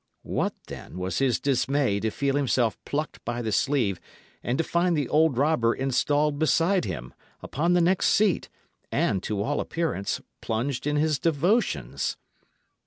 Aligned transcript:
What, 0.23 0.55
then, 0.65 0.97
was 0.97 1.19
his 1.19 1.39
dismay 1.39 1.99
to 1.99 2.09
feel 2.09 2.35
himself 2.35 2.75
plucked 2.85 3.23
by 3.23 3.43
the 3.43 3.51
sleeve 3.51 4.01
and 4.41 4.57
to 4.57 4.63
find 4.63 4.97
the 4.97 5.07
old 5.07 5.37
robber 5.37 5.75
installed 5.75 6.39
beside 6.39 6.85
him, 6.85 7.13
upon 7.43 7.73
the 7.73 7.81
next 7.81 8.07
seat, 8.07 8.49
and, 8.91 9.21
to 9.21 9.43
all 9.43 9.59
appearance, 9.59 10.19
plunged 10.41 10.87
in 10.87 10.95
his 10.95 11.19
devotions! 11.19 12.17